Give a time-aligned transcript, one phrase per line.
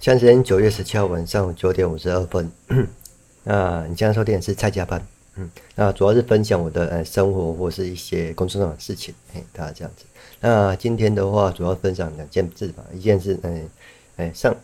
[0.00, 2.50] 现在时间九月十七号晚上九点五十二分。
[3.44, 10.06] 那你现在收听的是蔡家班，嗯，那主要是分享我的呃生活或是一些工作上的事情，嘿，大家这样子。
[10.40, 13.68] 那今天的话，主要分享两件事吧，一件是，嗯，
[14.16, 14.56] 哎，上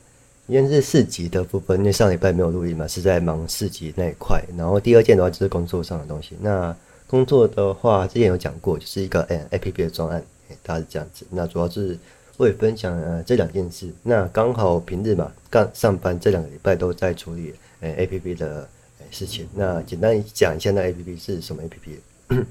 [0.46, 4.42] 一件是四级的部分，因为上礼拜没有录音嘛，是在忙四级那一块。
[4.56, 6.34] 然后第二件的话就是工作上的东西。
[6.40, 6.74] 那
[7.06, 11.26] 工作的话，之前有讲过，就是一个呃 APP 的专案，嘿，大概是这样子。
[11.28, 11.98] 那主要是。
[12.36, 18.68] 会分享呃这两件事，那刚好平日嘛，刚上班这两个礼拜都在处理呃 A P P 的
[19.10, 19.48] 事情。
[19.54, 22.00] 那简单讲一下那 A P P 是什么 A P P。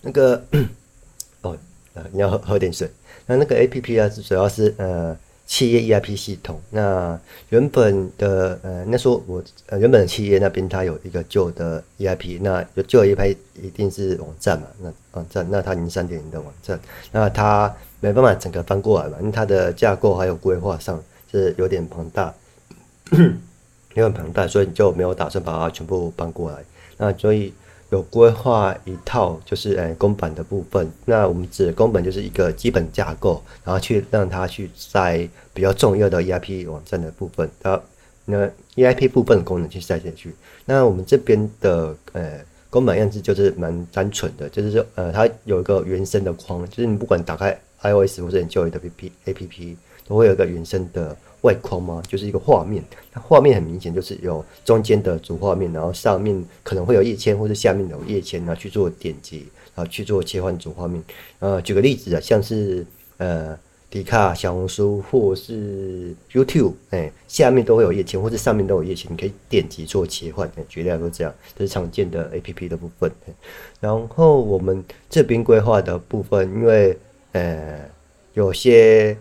[0.00, 0.42] 那个
[1.42, 1.56] 哦，
[1.94, 2.88] 啊，你要喝喝点水。
[3.26, 5.16] 那那个 A P P 啊，主要是呃
[5.48, 6.60] 企业 E R P 系统。
[6.70, 16.78] 那原本的呃那时候我呃原本的企业那边它有一个旧的 E R P，那就旧的 E R P 一定是网站嘛，那网站那它已经三点零的网站，
[17.10, 17.74] 那它。
[18.00, 21.02] 没办法整个翻过来嘛，因为它的架构还有规划上
[21.32, 22.32] 是有点庞大，
[23.10, 26.58] 有点庞大，所以就没有打算把它全部搬过来。
[26.96, 27.52] 那所以
[27.90, 30.90] 有规划一套，就是诶公版的部分。
[31.04, 37.80] 那我们指公版就是一个基本架构，然后去让它去在比较重要的 ERP 网站的部分，它
[38.24, 40.34] 那 ERP 部分的功能去塞进去。
[40.64, 47.58] 那我们这边的呃公版样子就是蛮单纯的，就是说呃它有一个原生的框，就是你不管打开。
[47.80, 49.76] iOS 或者你旧的 APP APP
[50.08, 52.02] 都会有一个原生的外框吗？
[52.08, 61.02] 就是一个画面，它画面很明显就是有中间的主画面，然后上面可能会有页签，或者下面有页签，然后去做点击，然后去做切换主画面。
[61.38, 62.84] 呃，举个例子啊，像是
[63.18, 63.56] 呃，
[63.90, 70.50] 迪卡、小红书或是 YouTube，哎、下面都会有页签，或者上面都有页签，你可以点击做切换。
[70.56, 73.10] 欸、举例来说，这样这是常见的 APP 的部分。
[73.80, 76.98] 然后我们这边规划的部分，因为
[77.32, 77.88] 呃，
[78.34, 79.16] 有些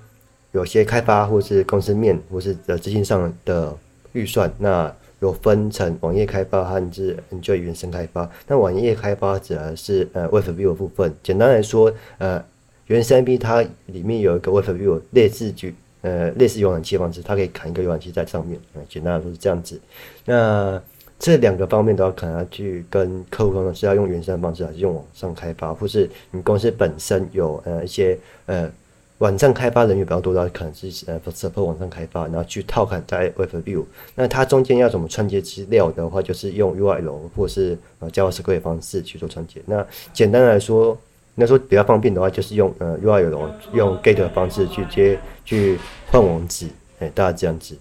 [0.52, 3.76] 有些开发或是公司面或是呃资金上的
[4.14, 8.30] 预算，那有分成网页开发和是 Enjoy 原生开发。
[8.48, 11.14] 那网页开发指的是呃 Web View 部分。
[11.24, 12.44] 简单来说，呃，
[12.88, 18.60] 原生 APP 它里面有一个 Web View 类似举呃类似浏览器的方式，它可以砍一个浏览器在上面。
[18.74, 19.80] 呃，简单来说是这样子。
[20.26, 20.82] 那
[21.20, 28.72] 这两个方面都要可能要去跟客户沟通，是要用原生的方式，还是用网上开发，或是你公司本身有呃一些呃
[29.20, 33.84] 网站开发人员比较多的，可能是呃 support 网站开发，然后去套看在 Web View。
[34.14, 39.60] 那它中间要怎么串接资料的话，就是用 URL 或者是呃 JavaScript 的方式去做串接。
[39.66, 40.96] 那简单来说，
[41.34, 45.80] 那说比较方便的话，就是用呃 URL 用 Get 的方式去接去
[46.12, 46.68] 换网址，
[47.00, 47.76] 哎，大家这样子。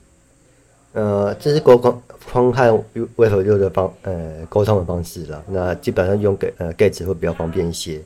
[0.94, 2.84] 呃，这是沟通方和
[3.16, 5.44] Web View 的方呃沟通的方式了。
[5.48, 8.00] 那基本上用给呃 Get 会比较方便一些。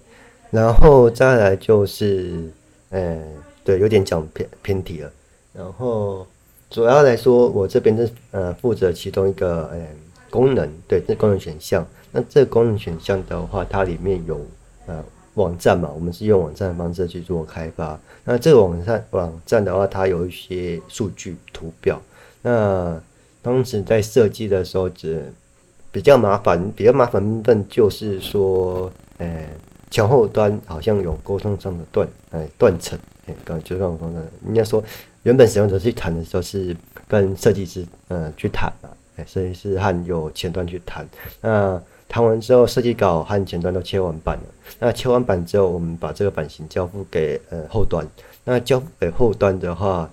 [0.50, 2.50] 然后再来就是，
[2.90, 3.18] 呃，
[3.64, 5.10] 对，有点讲偏偏题了。
[5.52, 6.26] 然后
[6.68, 9.86] 主要来说，我这边是呃负责其中一个呃
[10.30, 11.86] 功能，对，这功能选项。
[12.12, 14.44] 那这功能选项的话，它里面有
[14.86, 15.02] 呃
[15.34, 17.98] 网站嘛，我们是用网站的方式去做开发。
[18.24, 22.00] 那这个网站网站的话，它有一些数据图表。
[22.42, 23.00] 那
[23.42, 25.32] 当时在设计的时候，只
[25.92, 29.46] 比较麻烦，比较麻烦部分就是说，呃、
[29.90, 34.82] 前后端好像有沟通上的断，哎、断层，哎、刚才就刚刚说的，应该说
[35.24, 36.76] 原本使用者去谈的时候是
[37.08, 41.06] 跟设计师，呃，去谈嘛，哎、设计师和有前端去谈，
[41.40, 44.44] 那谈完之后，设计稿和前端都切完版了，
[44.78, 48.06] 那切完版之后，我们把这个版型交付给呃后端，
[48.44, 50.08] 那交付给后端的话。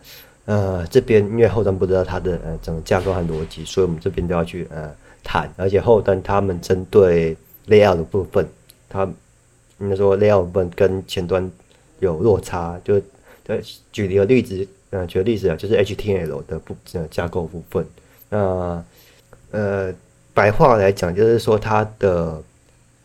[0.45, 4.89] 呃，这边因为后端不知道它的呃整个架构和逻辑，所以我们这边都要去呃
[5.21, 7.35] 谈，而且后端他们针对
[7.67, 8.47] layout 的部分，
[8.87, 9.05] 他
[9.79, 11.49] 应该说 layout 部分跟前端
[11.99, 13.01] 有落差，就
[13.43, 13.61] 对
[13.91, 17.85] 举一个例子，呃，举个例子啊，就是 HTML 的部呃架构部分，
[18.29, 18.83] 那
[19.51, 19.93] 呃
[20.33, 22.41] 白话来讲就是说它的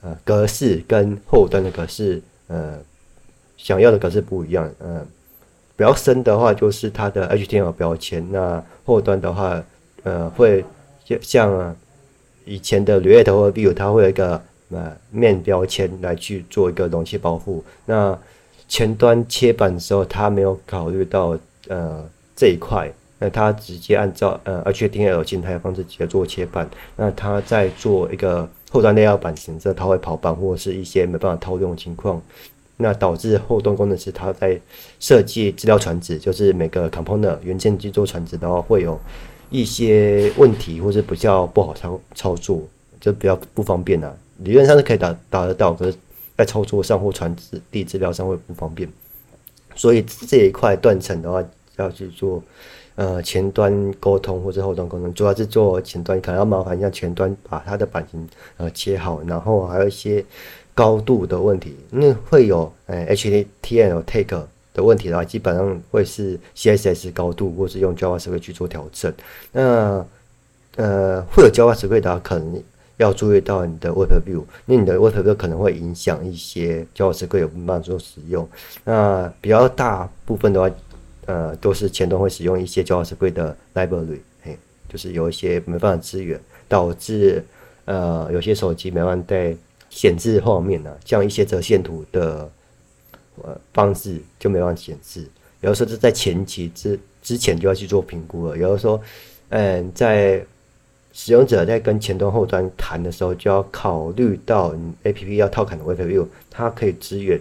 [0.02, 2.78] 呃格式跟后端的格式呃
[3.56, 5.06] 想要的格式不一样，嗯、呃。
[5.74, 8.24] 比较深的话，就是它的 HTML 标签。
[8.30, 9.60] 那后端的话，
[10.04, 10.62] 呃，会
[11.22, 11.74] 像
[12.44, 14.40] 以前的 React 或 v i e 它会有一个
[14.72, 17.62] 呃面标签来去做一个容器保护。
[17.86, 18.18] 那
[18.68, 21.38] 前端切板的时候，它没有考虑到
[21.68, 22.04] 呃
[22.34, 26.68] 这一块，那它直接按照呃 htl 静态的方式直接做切板。
[26.96, 32.20] 那它在做一个后端内料板型，这它会跑板或者是一些没办法套用的情况。
[32.78, 34.58] 那导致后端工程师他在
[34.98, 38.98] 设计资料传值，就是每个 component 元件去做传值的话，会有
[39.50, 42.60] 一些问题，或是比较不好操操作，
[42.98, 44.12] 就比较不方便啊。
[44.38, 45.96] 理论上是可以打打得到，可是，
[46.36, 47.34] 在操作上或传
[47.70, 48.88] 递资料上会不方便。
[49.74, 51.42] 所以这一块断层的话，
[51.76, 52.42] 要去做
[52.96, 60.24] 呃前端沟通或者后端沟通，主要是做前端，可能要麻烦一下前端把它的版型呃切好，然后还有一些
[60.74, 69.12] 高度的问题，因为会有呃 HTML take 的问题的话，基本上会是 CSS 高度，或是用 JavaScript 去做调整。
[69.52, 70.04] 那
[70.76, 72.62] 呃会有 JavaScript 的话，可能。
[73.02, 78.48] 要注意到你的 Web View，那你的 Web View 可能会影响一些 JavaScript 有办法做使用。
[78.84, 80.70] 那比较大部分的话，
[81.26, 84.56] 呃，都是前端会使用一些 JavaScript 的 library，嘿，
[84.88, 87.44] 就是有一些没办法支援，导致
[87.84, 89.54] 呃有些手机没办法在
[89.90, 92.50] 显示画面呢、啊，像一些折线图的
[93.42, 95.26] 呃方式就没办法显示。
[95.60, 98.56] 有的时候是在前期之之前就要去做评估了。
[98.56, 99.00] 有的时候，
[99.50, 100.44] 嗯、在
[101.12, 107.38] 使用者在跟前端后端谈的时候，就要考虑到你 APP 要套砍的 Web View，它可以支援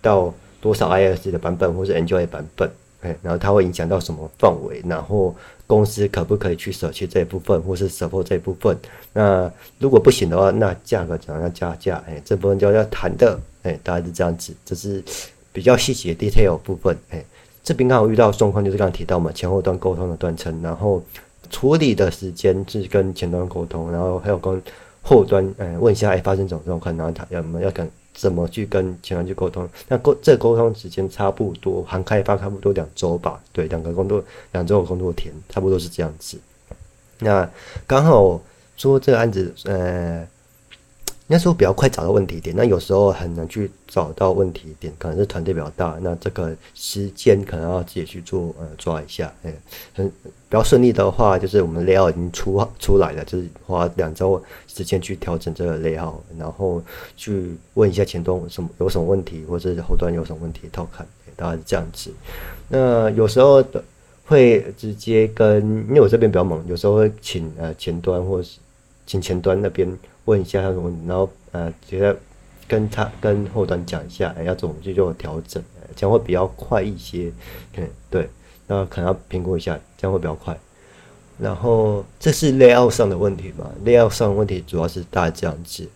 [0.00, 2.68] 到多少 iOS 的版本或是 Android 版本，
[3.02, 5.34] 哎，然后它会影响到什么范围，然后
[5.68, 8.76] 公司可不可以去舍弃这一部分，或是 support 这一部分？
[9.12, 12.02] 那如果不行的话，那价格怎样要加价？
[12.08, 15.00] 哎，这部分就要谈的，哎，大概是这样子，这是
[15.52, 17.24] 比较细节 detail 部分，哎，
[17.62, 21.00] 这边刚好遇到状况，就是刚刚提到嘛，前后端沟通的断层，然后。
[21.52, 24.60] 处理的时间是跟前端沟通，然后还有跟
[25.02, 29.68] 后端，嗯，问一下，哎，发生什么状况，然后他要么要跟怎么去跟前端去沟通？
[29.86, 36.36] 那沟这沟通时间差不多，含开发差不多两周吧，对，两个工作两周的工作天，差不多是这样子。
[37.20, 37.48] 那
[37.86, 38.40] 刚好
[38.76, 40.26] 说这个案子，呃。
[41.28, 49.54] 那时候比较快找到问题点，那有时候很难去找到问题点，可能是团队比较大，那这个时间可能要自己去做呃抓一下，哎，
[49.94, 56.82] 很比较顺利的话，就是我们类号已经出出来了，就是花两周时间去调整这个类号然后
[57.16, 62.12] 去问一下前端什么有什么问题，或者是后端有什么问题套看，大概是这样子。
[62.68, 63.82] 那有时候的
[64.26, 68.58] 会直接跟，因为我这边比较忙，有时候会请呃前端或是
[69.06, 69.90] 请前端那边。
[70.24, 72.16] 问一下他什么，然后呃，觉得
[72.68, 75.62] 跟他跟后端讲一下，哎，要怎么去做调整，
[75.96, 77.32] 这样会比较快一些。
[77.76, 78.28] 嗯，对，
[78.66, 80.58] 那可能要评估一下，这样会比较快。
[81.38, 85.88] 然后这是 layout 上的问题嘛？layout 上的问题主要是大概这样子。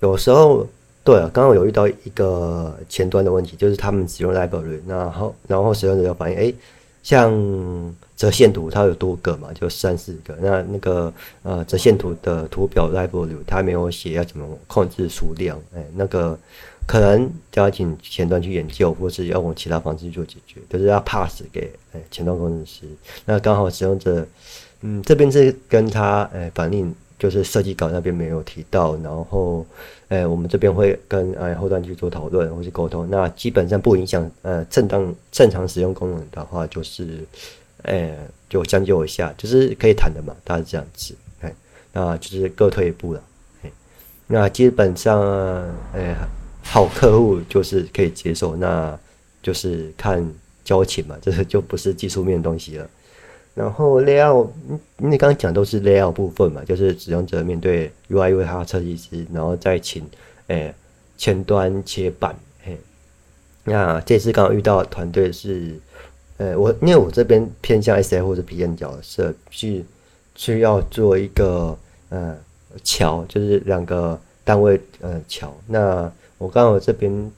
[0.00, 0.66] 有时候，
[1.04, 6.52] 对啊，刚刚有遇到一个前端的问题，就是他们使用 library，然后然后使用者就反映，哎，
[7.02, 7.94] 像。
[8.18, 10.34] 折线图它有多个嘛，就三四个。
[10.40, 11.14] 那那个
[11.44, 16.36] 呃折线图的图表 library 它没有写要怎么控制数量，哎，那个
[16.84, 22.86] 可能就要请前端去研究，或是要用其他方式去做解决，就是要 pass 给哎前端工程师。
[23.24, 24.26] 那刚好使用者，
[24.80, 29.66] 嗯，这边是跟他哎反映，就是设计稿那边没有提到，然后
[30.08, 33.08] 哎我们这边会跟哎后端去做讨论或是沟通。
[33.10, 37.24] 那基本上不影响呃正当正常使用功能的话，就是。
[37.84, 38.12] 哎、
[38.48, 41.14] 就将就一下，就是可以谈的嘛，大概是这样子。
[41.40, 41.54] 哎，
[41.92, 43.22] 那就是各退一步了。
[43.62, 43.70] 哎，
[44.26, 45.22] 那基本上，
[45.94, 46.12] 哎、
[46.60, 48.98] 好客户就是可以接受，那
[49.40, 50.28] 就是看
[50.64, 52.90] 交情嘛，这个就不是技术面东西了。
[53.58, 54.46] 然后 layout，
[54.98, 60.04] 你刚刚讲都是 layout 部分嘛，就是使用者面对 UI UX 设计师，然后再请
[60.46, 60.74] 哎、欸、
[61.16, 62.36] 前端切板。
[62.64, 62.78] 嘿，
[63.64, 65.74] 那这次刚好遇到的团队是。
[66.40, 69.84] 呃，我因为我这边偏向 SA 或者 PM 角色，去
[70.36, 71.76] 需要做一个
[72.10, 72.36] 呃
[72.84, 75.52] 桥，就是两个单位呃桥。
[75.66, 77.32] 那我刚好这边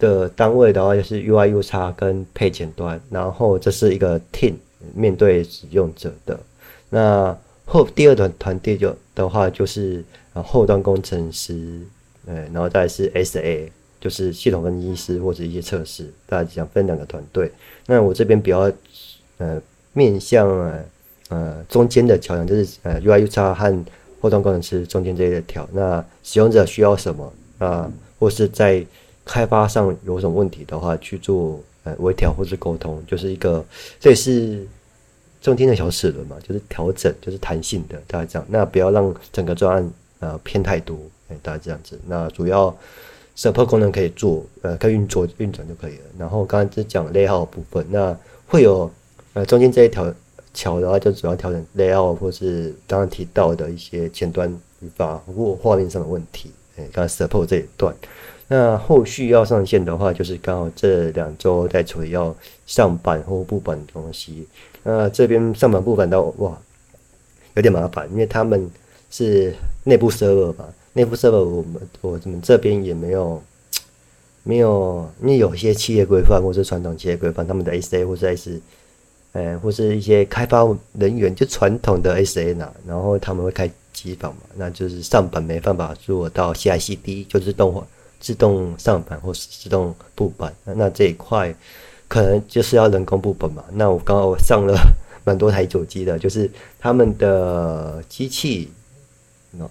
[0.00, 4.54] 的单位的话，就是 UI UX 跟配前端，然后这是一个 team
[4.94, 6.38] 面对使用者的。
[6.90, 11.80] 那后第二团团队就的话，就是后端工程师，
[12.26, 13.70] 呃，然后再是 SA。
[13.98, 17.50] 就是系统分析师或者一些测试，大家想分两个团队。
[17.86, 18.70] 那我这边比较
[19.38, 19.60] 呃
[19.94, 20.84] 面向呃
[21.30, 23.84] 呃中间的桥梁，就是呃 UI UX 和
[24.20, 25.66] 后端工程师中间这一条。
[25.72, 27.90] 那使用者需要什么啊、
[28.20, 28.84] 或是在
[29.24, 33.64] 开发上有什么问题的话，去做呃微调或是沟通，就是一个
[33.98, 34.68] 这也是
[35.40, 38.46] 中间的小齿轮嘛，就是调整，就是弹性的，大概这样。
[38.50, 39.90] 那不要让整个专案
[40.20, 40.98] 呃偏太多，
[41.30, 41.98] 哎，大概这样子。
[42.06, 42.76] 那主要。
[43.38, 46.04] support 功能可以做，呃，可以运作运转就可以了。
[46.18, 48.90] 然后刚刚只讲 layout 部分，那会有
[49.34, 50.10] 呃中间这一条
[50.54, 54.50] 桥的话，就主要调整 layout 或是刚刚提到的一些前端
[54.80, 56.50] 语法或画面上的问题。
[56.78, 57.94] 哎，刚刚 support 这一段，
[58.48, 62.34] 那后续要上线的话，就是刚好这两周在处理要
[62.66, 64.46] 上版或不版的东西。
[64.82, 66.56] 那这边上版部版的哇，
[67.54, 68.70] 有点麻烦，因为他们
[69.10, 69.52] 是
[69.84, 70.64] 内部 server 吧。
[70.92, 73.42] 内部 server 我们我们这边也没有
[74.44, 78.60] 没有，因为有些企业规范或是传统企业规范，他们的 SA 或者 S，
[79.32, 87.84] 呃，或是一些开发人员，就传统的 SA 呢，然后他们会开机房嘛，那就是上版没办法做到 CI/CD，就是动画、
[88.20, 91.54] 自动上板或是自动布板，那，这一块
[92.08, 93.64] 可能就是要人工布本嘛。
[93.72, 94.74] 那我刚刚我上了
[95.24, 98.70] 蛮多台主机的，就是他们的机器。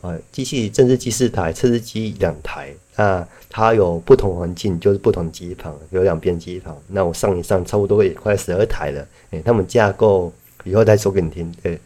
[0.01, 2.73] 呃，机器正式机四台，测试机两台。
[2.95, 6.75] 那它有不同环境，就是不同机房，有两边机房。
[6.87, 9.01] 那我上一上，差不多也快十二台了。
[9.29, 10.33] 诶、欸，他们架构
[10.63, 11.53] 以后再说给你听。
[11.61, 11.79] 对，因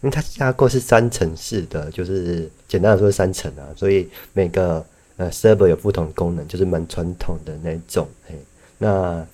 [0.00, 4.82] 为它架构是三层式的，就是简单的说是三层啊，所以每个
[5.22, 8.08] 呃 server 有不同功能，就是蛮传统的那种。
[8.28, 8.34] 嘿，
[8.78, 9.24] 那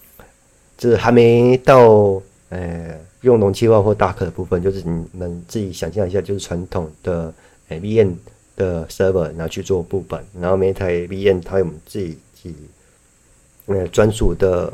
[0.76, 7.32] 就是还没到呃用容器化或大壳的部分，就是你们自己想象一下，就是传统的。
[7.70, 8.14] 诶，VM
[8.56, 12.54] 的 server 拿去做布板，然后每台 VM 它有自己自己
[13.66, 14.72] 呃专属的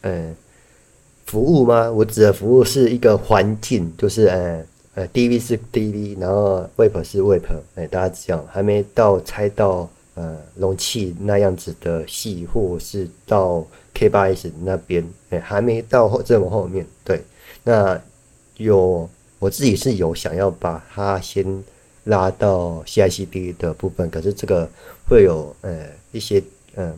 [0.00, 0.34] 呃
[1.24, 1.88] 服务吗？
[1.88, 4.64] 我指的服务是一个环境，就是呃
[4.96, 7.44] 呃 DV 是 DV，然后 Web 是 Web，
[7.76, 16.86] 哎，大家这样还没到拆到呃容器那样子的细，或是到 K8s 那边，哎，还没到后这么后面。
[17.04, 17.22] 对，
[17.62, 18.00] 那
[18.56, 21.62] 有我自己是有想要把它先。
[22.06, 24.68] 拉到 CICD 的部分，可是这个
[25.08, 26.44] 会有呃一些
[26.74, 26.92] 呃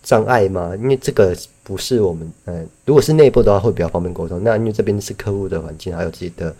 [0.00, 0.76] 障碍吗？
[0.76, 4.40] 因为这个不是我们呃，如果是内部的话会比较方便沟通。
[4.44, 6.54] 那因为这边是客户的环境，还有自己的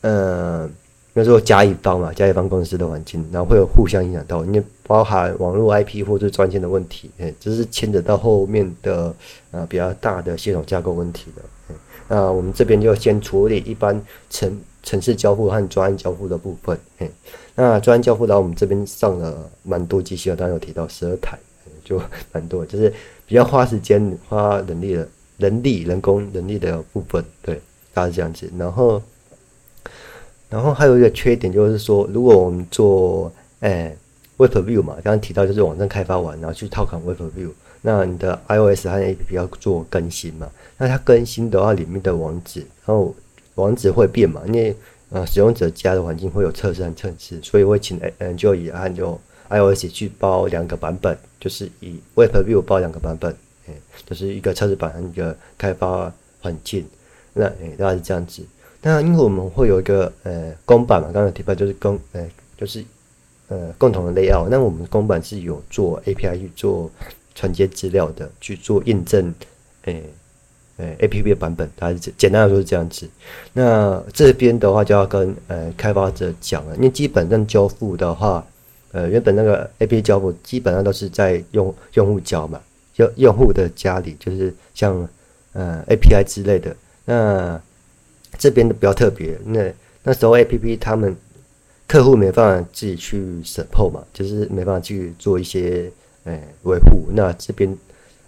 [0.00, 0.70] 呃，
[1.12, 9.14] 那如说甲乙方嘛，甲乙方公司的环境，然后会有互相影响到，因为包含网络 IP 或者专线的问题，哎，这是牵扯到后面的
[9.50, 11.42] 呃比较大的系统架构问题的。
[12.08, 14.00] 那我们这边就先处理一般
[14.30, 17.10] 城城市交付和专案交付的部分，嘿，
[17.54, 21.38] 那专案交付的话，我们这边上了蛮多机器，刚刚有提到十二台，
[21.84, 22.00] 就
[22.32, 22.92] 蛮多，就是
[23.26, 27.60] 比较花时间、花人力的、人力、人工人力的部分，对，
[27.94, 28.50] 大概是这样子。
[28.58, 29.00] 然后，
[30.50, 33.96] 然后还有一个缺点就是说，如果我们做诶
[34.36, 40.50] Web View 嘛，刚刚提到就是网站开发完，然后去套卡 Web View，那你的 iOS 和 APP 要做更新嘛？
[40.76, 43.14] 那它更新的话，里面的网址，然后。
[43.56, 44.40] 网址会变嘛？
[44.46, 44.74] 因为
[45.10, 53.36] 呃，使用者家的环境会有测试和测试，所以会请嗯，就以按就 iOS 去包两个版本，就是以 WebView 包两个版本，
[53.68, 53.74] 哎，
[54.06, 56.86] 就是一个测试版和一个开发环境。
[57.34, 58.42] 那哎，大概是这样子。
[58.82, 62.84] 那因为我们会有一个呃公版嘛，刚才提到就是公呃就是
[63.48, 64.48] 呃共同的 layout。
[64.50, 66.90] 那我们公版是有做 API 去做
[67.34, 69.34] 传接资料的，去做验证，
[69.84, 70.02] 哎。
[70.76, 73.06] 呃，A P P 的版本，它是简单来说是这样子。
[73.52, 78.42] 那这边的话就要跟呃开发者讲了，因为基本上交付的话，
[78.92, 82.58] 呃，原本那个 A P P 交付基本上都是在用用户交嘛，
[82.96, 85.06] 用用户的家里，就是像
[85.52, 86.74] 呃 A P I 之类的。
[87.04, 87.60] 那
[88.40, 91.14] 这边的比较特别，那那时候 A P P 他们
[91.86, 95.88] 客户没办法自己去 support 嘛，就是没办法去做一些
[96.24, 97.12] 呃维护。
[97.14, 97.78] 那这边。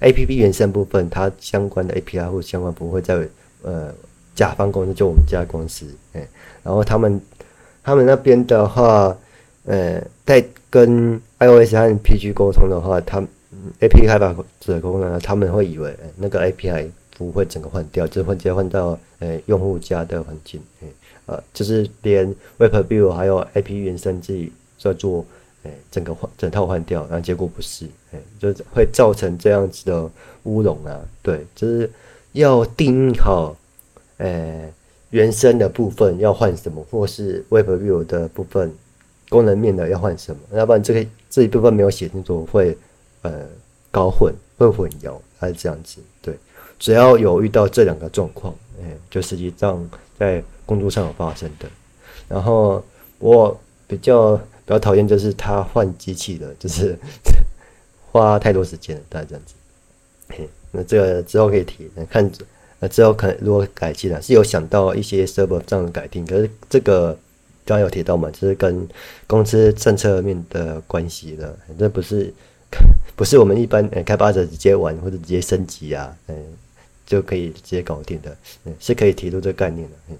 [0.04, 3.24] A P P 原生部分，它相关的 A P I 或相关不会在
[3.62, 3.94] 呃
[4.34, 6.26] 甲方公司，就我们家公司，哎，
[6.64, 7.20] 然后他们
[7.84, 9.16] 他们那边的话，
[9.64, 13.20] 呃，在跟 I O S 和 P G 沟通的话，他
[13.78, 16.90] A P P 开发者沟通呢，他们会以为那个 A P I
[17.26, 20.60] 不会整个换掉，就是直接换到呃用户家的环境，
[21.26, 22.26] 呃，就是连
[22.58, 25.24] Web View 还有 A P 原生自己在做。
[25.64, 30.10] 哎，整个换整套换掉，然后结果不是，哎，就会造成这样子的
[30.42, 31.00] 乌龙啊。
[31.22, 31.88] 对，就是
[32.32, 33.56] 要定好，
[34.16, 34.68] 呃，
[35.10, 38.74] 原生的部分要换什么，或是 Web View 的部分
[39.28, 42.76] 功能面的要换什么，要不然这个这一部分没有写清楚，会
[43.20, 43.46] 呃
[43.92, 46.00] 搞混，会混淆，还是这样子。
[46.20, 46.36] 对，
[46.82, 51.68] 只要有遇到这两个状况，哎，就实际上在工作上有发生的。
[52.28, 52.84] 然后
[53.20, 54.40] 我比较。
[54.64, 56.96] 比较讨厌就是他换机器的， 就是
[58.12, 60.48] 花太多时间了，大概这样子。
[60.70, 62.30] 那这个之后可以提，看
[62.78, 67.08] 呃之后可如果改进了，是有想到一些 server 上的改进，可是这个
[67.66, 68.88] 刚刚有提到嘛，就是跟
[69.26, 72.32] 公司政策面的关系的，这不是
[73.16, 76.36] 不是我们一般呃开发者直接玩或者直接升级啊，嗯，
[77.12, 79.96] 就可以直接搞定的，嗯，是可以提出这个概念的。
[80.08, 80.16] 嗯，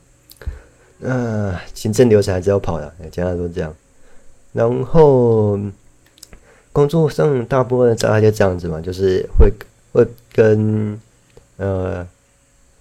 [0.99, 3.75] 那行政流程还是要跑的，简单说这样。
[4.53, 5.59] 然后
[6.71, 9.51] 工作上大部分大概就这样子嘛，就是会
[9.95, 11.01] 会跟
[11.57, 12.07] 呃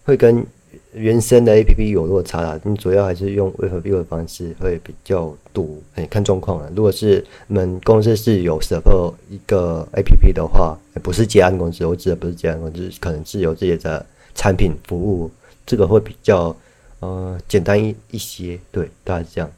[0.03, 0.45] 会跟
[0.93, 2.59] 原生的 APP 有落差啦。
[2.63, 6.69] 你主要还是用 WebView 的方式会比较多，哎，看状况啊。
[6.75, 15.29] 如果是你们公司是有某个一个 APP 的话，不是接案公司，我指的不是接案公司，可能是有自己的产品服务
[15.65, 16.55] 这个会比较
[16.99, 19.49] 呃简单一一些，对，大概是这样。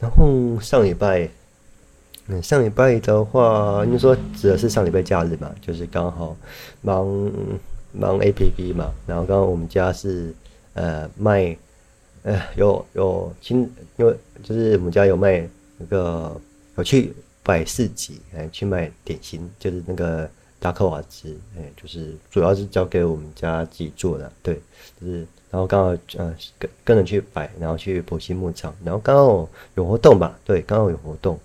[0.00, 1.28] 然后上礼拜，
[2.28, 6.36] 嗯，上礼拜的话，你说指的是上礼拜假日嘛，就是刚好
[6.82, 7.06] 忙
[7.92, 10.34] 忙 APP 嘛，然后刚刚我们家是
[10.74, 11.56] 呃卖，
[12.22, 16.40] 呃有有亲，因为就是我们家有卖那个
[16.76, 20.28] 有去摆市集，哎，去卖点心，就是那个
[20.60, 24.60] 达克瓦兹，哎，就是主要是交给我们家自己做的，对，
[25.00, 25.26] 就是。
[25.50, 31.40] 然后刚好呃跟跟着去摆，然后去埔心牧场，然后刚好有活动吧，对，刚好有活动，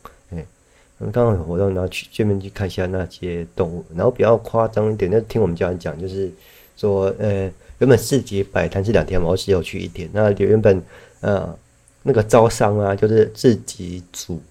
[0.99, 6.31] 哎，刚好有活动，然后去见面去看一下那些动物，然后比较夸张一点，那听我们家人讲，就是
[6.77, 10.81] 说呃原本市集摆摊是两天嘛，我只有去一天，那原本
[11.21, 11.57] 呃
[12.03, 14.41] 那个招商啊，就是市集组，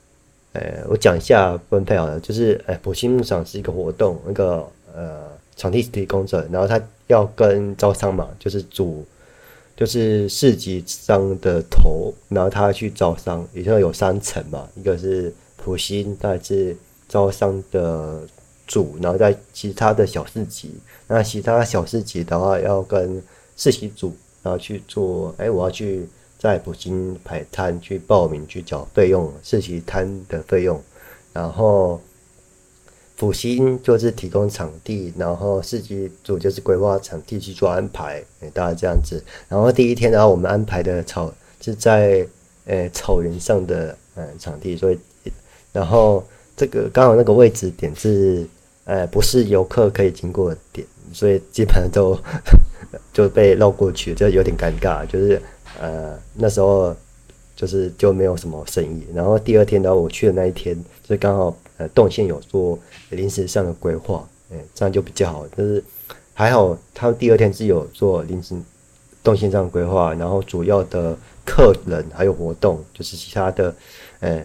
[0.52, 9.04] 呃我讲一下分配好了，就是呃埔心牧场是一个活动，那个呃场地提供者，然后他要跟招商嘛，就是组。
[9.75, 15.32] 就是市集商的头，然后他去招商，也就有三层嘛，一个是
[15.62, 16.76] 埔心，再是
[17.09, 18.23] 招商的
[18.66, 20.75] 主，然后在其他的小市集，
[21.07, 23.23] 那其他小市集的话要跟
[23.57, 30.83] 市集组，然后去做，哎，我要去在埔心摆摊，去报名去缴费用，市集摊的费用，
[31.33, 32.00] 然后。
[33.14, 39.23] 埔心就是提供场地，然后市集组就是规划场地去做安排，哎，大概这样子。
[39.49, 42.26] 然后第一天，然后我们安排的草是在
[42.64, 44.99] 呃草原上的呃场地，所以
[45.73, 46.23] 然后
[46.57, 48.47] 这个刚好那个位置点是
[48.85, 52.19] 呃不是游客可以经过的点，所以基本上都
[53.12, 55.07] 就被绕过去，就有点尴尬。
[55.07, 55.41] 就是
[55.81, 56.95] 呃那时候
[57.57, 59.07] 就是就没有什么生意。
[59.14, 61.57] 然后第二天，然后我去的那一天，就刚好。
[61.79, 65.49] 呃，动线有做临时上的规划，哎，这样就比较好。
[65.57, 65.83] 就是
[66.35, 68.55] 还好，他们第二天是有做临时
[69.25, 73.75] 动线上规划，然后主要的客人还有活动，就是其他的，
[74.21, 74.45] 呃，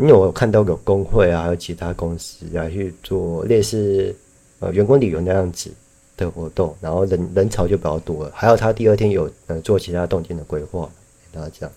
[0.00, 4.14] 因为我看到有工会啊，还有其他公司来去做类似
[4.58, 5.70] 呃员工旅游那样子
[6.16, 8.32] 的活动，然后人人潮就比较多了。
[8.34, 10.90] 还有他第二天有呃做其他动静的规划，
[11.32, 11.72] 大家这样。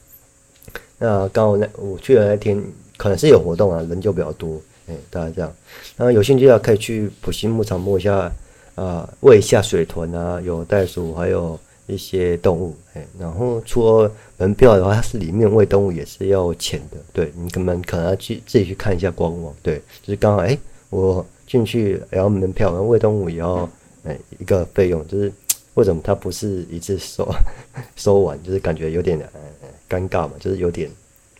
[0.97, 2.61] 那刚好那我去的那天
[2.97, 4.59] 可能是有活动啊，人就比较多。
[4.87, 5.53] 哎，大家这样，
[5.95, 8.31] 然后有兴趣的可以去埔心牧场摸一下，啊、
[8.75, 12.75] 呃，喂一下水豚啊，有袋鼠，还有一些动物。
[12.93, 16.97] 哎，然后除了门票的话，它是里面喂动物也是要钱的。
[17.11, 19.53] 对，你可能可能要去自己去看一下官网。
[19.61, 20.57] 对，就是刚好哎，
[20.89, 23.69] 我进去然后门票，然后喂动物也要
[24.03, 25.31] 哎一个费用，就是
[25.73, 27.27] 为什么它不是一次收
[27.95, 30.89] 收完，就是感觉有点呃尴尬嘛，就是有点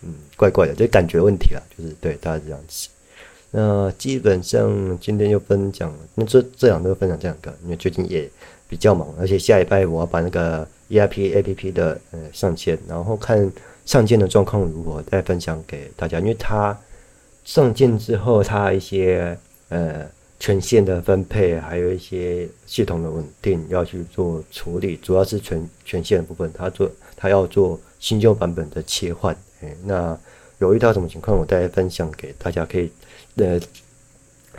[0.01, 2.89] 嗯怪怪的，就感觉问题了，就是对大概是这样子。
[3.51, 8.29] 那基本上今天就分享，那这这两个分享这两个，因为最近也
[8.69, 13.51] 比较忙，而且下礼拜我要把那个 ERP APP 的呃上线，然后看
[13.85, 16.19] 上线的状况如何，再分享给大家。
[16.19, 16.77] 因为它
[17.43, 19.35] 上线之后，它一些
[19.69, 20.05] 呃
[20.39, 29.35] 权限的分配，还有一些系统的稳定要去做处理，主要是权权限的部分，它做它要做新旧版本的切换。
[29.61, 30.15] 哎，那
[30.59, 32.91] 有遇到什么情况，我再分享给大家，可以。
[33.35, 33.59] 呃，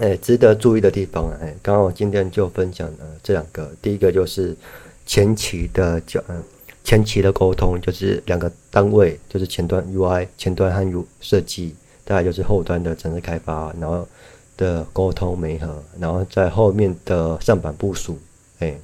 [0.01, 4.57] 哎，值得注意的地方啊，哎，刚刚我今天就分享了这两个，第一个就是
[5.05, 6.43] 前期的交，嗯，
[6.83, 14.09] 前期的沟通，就是两个单位，就是前端 UI 前端和 U 设计，大概就是后端的程式开发，然后
[14.57, 18.19] 的沟通媒合，然后在后面的上板部署，
[18.61, 18.81] 哎，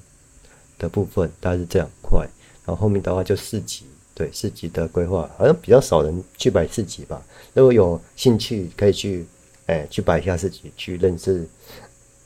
[0.79, 2.29] 的部分大概是这两块，
[2.67, 7.23] 然后后面的话就四级，对，四级的规划，好像比较少人去摆四级吧，
[7.55, 9.25] 如果有兴趣可以去。
[9.67, 11.45] 哎，去摆一下自己，去认识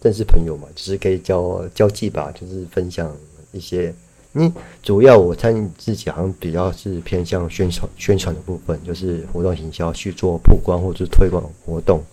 [0.03, 3.16] 认识朋友嘛，就是可以交交际吧，就是分享
[3.53, 3.94] 一些。
[4.33, 12.05] 你，主要我参与自己好像比较是偏向宣传宣传的部分，就是活动营销去做曝光或者是推广活动。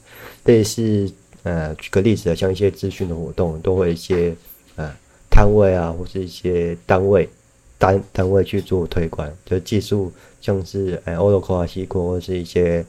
[0.45, 1.11] 类似
[1.43, 4.35] 呃，举个例子啊，像一些资讯的活动，都会一些
[4.77, 4.91] 呃
[5.29, 7.29] 摊位啊，或是一些单位
[7.77, 10.11] 单单位去做推广，就技术
[10.41, 12.85] 像是哎，Oracle 啊、西瓜或是一些。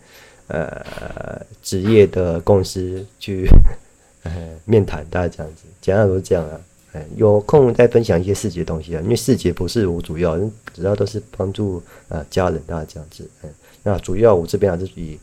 [0.48, 3.46] 呃，职业的公司去
[4.24, 4.32] 呃
[4.64, 6.60] 面谈，大概这样子，简单都是这样啊。
[6.92, 10.38] 哎，有空再分享一些细节的东西啊，因为细节不是我主要，
[10.72, 13.28] 主要都是帮助呃家人，大家这样子。
[13.42, 13.50] 嗯，
[13.82, 15.18] 那主要我这边还是以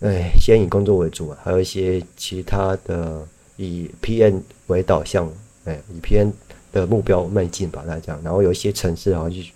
[0.00, 3.24] 哎先以工作为主啊，还有一些其他的
[3.56, 5.32] 以 PM 为导向，
[5.66, 6.32] 哎，以 PM
[6.72, 8.20] 的目标迈进吧，大家这样。
[8.24, 9.46] 然后有一些城市好像就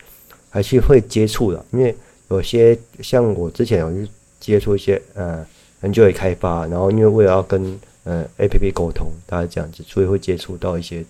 [0.49, 1.93] 还是会接触的，因为
[2.29, 4.09] 有些像我之前有去。
[4.49, 5.47] 接触一些呃，
[5.81, 11.05] 很久也开发，然后因为为了要跟呃 APP 沟通，大概这样子，所以会接触到一些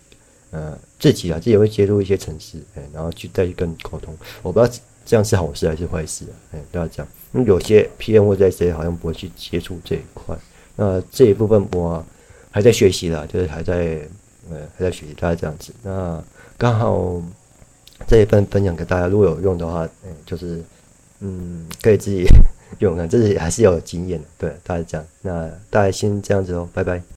[0.51, 4.17] 呃自己啊，自己会接触一些程式，哎，然后去再去跟沟通。
[4.43, 4.75] 我不知道
[5.07, 7.07] 这样是好事还是坏事啊，哎，都要讲。
[7.33, 10.37] 因为有些 PM 或者 SA 好像不会去接触这一块，
[10.77, 12.05] 那这一部分我
[12.51, 14.01] 还在学习啦，就是还在
[14.51, 15.73] 呃还在学习，大概这样子。
[15.83, 16.23] 那
[16.57, 17.23] 刚好
[18.07, 20.63] 这一份分享给大家，如果有用的话，嗯，就是
[21.21, 22.25] 嗯可以自己
[22.79, 25.07] 用啊，这是还是有经验的，对，大概这样。
[25.23, 27.03] 那大概先这样子哦，拜拜。